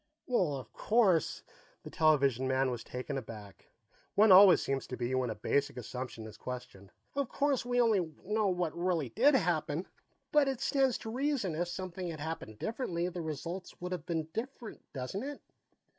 [0.25, 1.43] "Well, of course"
[1.83, 3.67] The television man was taken aback;
[4.15, 6.91] one always seems to be when a basic assumption is questioned.
[7.15, 9.87] "Of course, we only know what really did happen,
[10.31, 14.27] but it stands to reason if something had happened differently, the results would have been
[14.33, 15.39] different, doesn't it?"